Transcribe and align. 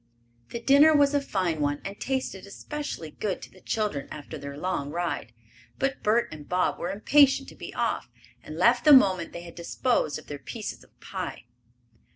The 0.49 0.59
dinner 0.59 0.95
was 0.95 1.13
a 1.13 1.21
fine 1.21 1.61
one 1.61 1.79
and 1.85 1.99
tasted 2.01 2.47
especially 2.47 3.11
good 3.11 3.39
to 3.43 3.51
the 3.51 3.61
children 3.61 4.07
after 4.09 4.35
their 4.35 4.57
long 4.57 4.89
ride. 4.89 5.31
But 5.77 6.01
Bert 6.01 6.27
and 6.33 6.49
Bob 6.49 6.79
were 6.79 6.89
impatient 6.89 7.47
to 7.49 7.55
be 7.55 7.71
off, 7.75 8.09
and 8.41 8.57
left 8.57 8.83
the 8.83 8.93
moment 8.93 9.31
they 9.31 9.43
had 9.43 9.53
disposed 9.53 10.17
of 10.17 10.25
their 10.25 10.39
pieces 10.39 10.83
of 10.83 10.99
pie. 11.01 11.43